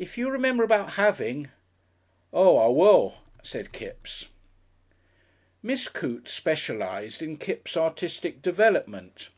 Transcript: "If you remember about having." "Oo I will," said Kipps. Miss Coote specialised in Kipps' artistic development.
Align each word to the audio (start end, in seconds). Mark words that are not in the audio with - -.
"If 0.00 0.18
you 0.18 0.30
remember 0.30 0.64
about 0.64 0.94
having." 0.94 1.48
"Oo 2.34 2.56
I 2.56 2.66
will," 2.66 3.18
said 3.40 3.70
Kipps. 3.70 4.26
Miss 5.62 5.86
Coote 5.86 6.28
specialised 6.28 7.22
in 7.22 7.36
Kipps' 7.36 7.76
artistic 7.76 8.42
development. 8.42 9.28